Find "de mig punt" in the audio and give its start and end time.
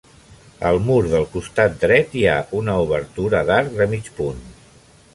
3.83-4.43